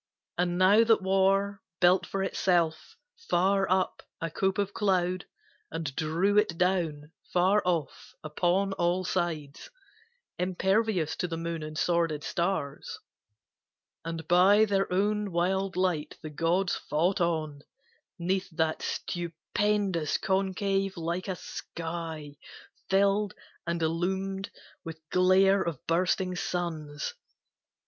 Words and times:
And 0.35 0.57
now 0.57 0.83
that 0.83 1.03
war 1.03 1.61
Built 1.79 2.07
for 2.07 2.23
itself, 2.23 2.97
far 3.29 3.69
up, 3.69 4.01
a 4.19 4.31
cope 4.31 4.57
of 4.57 4.73
cloud, 4.73 5.27
And 5.69 5.95
drew 5.95 6.39
it 6.39 6.57
down, 6.57 7.11
far 7.31 7.61
off, 7.65 8.15
upon 8.23 8.73
all 8.73 9.03
sides, 9.05 9.69
Impervious 10.39 11.15
to 11.17 11.27
the 11.27 11.37
moon 11.37 11.61
and 11.61 11.77
sworded 11.77 12.23
stars. 12.23 12.97
And 14.03 14.27
by 14.27 14.65
their 14.65 14.91
own 14.91 15.31
wild 15.31 15.75
light 15.75 16.17
the 16.23 16.31
gods 16.31 16.75
fought 16.75 17.21
on 17.21 17.61
'Neath 18.17 18.49
that 18.49 18.81
stupendous 18.81 20.17
concave 20.17 20.97
like 20.97 21.27
a 21.27 21.35
sky 21.35 22.37
Filled 22.89 23.35
and 23.67 23.83
illumed 23.83 24.49
with 24.83 24.99
glare 25.11 25.61
of 25.61 25.77
bursting 25.85 26.35
suns. 26.35 27.13